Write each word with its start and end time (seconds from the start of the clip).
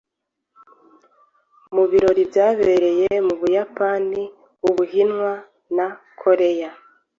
mu 1.73 1.83
birori 1.91 2.21
byabereye 2.29 3.07
mu 3.27 3.33
Buyapani, 3.41 4.21
Ubuhinwa 4.69 5.31
na 5.77 5.87
Koreya 6.21 6.69